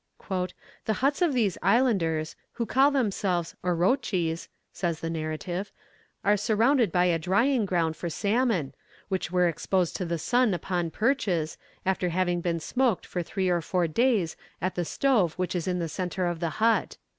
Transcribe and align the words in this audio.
"The 0.27 0.93
huts 0.95 1.21
of 1.21 1.35
these 1.35 1.59
islanders, 1.61 2.35
who 2.53 2.65
call 2.65 2.89
themselves 2.89 3.55
Orotchys," 3.63 4.47
says 4.73 4.99
the 4.99 5.11
narrative, 5.11 5.71
"are 6.25 6.35
surrounded 6.37 6.91
by 6.91 7.05
a 7.05 7.19
drying 7.19 7.67
ground 7.67 7.95
for 7.95 8.09
salmon, 8.09 8.73
which 9.09 9.29
were 9.29 9.47
exposed 9.47 9.95
to 9.97 10.05
the 10.05 10.17
sun 10.17 10.55
upon 10.55 10.89
perches, 10.89 11.55
after 11.85 12.09
having 12.09 12.41
been 12.41 12.59
smoked 12.59 13.05
for 13.05 13.21
three 13.21 13.47
or 13.49 13.61
four 13.61 13.87
days 13.87 14.35
at 14.59 14.73
the 14.73 14.85
stove 14.85 15.35
which 15.35 15.53
is 15.55 15.67
in 15.67 15.77
the 15.77 15.87
centre 15.87 16.25
of 16.25 16.39
the 16.39 16.49
hut. 16.57 16.97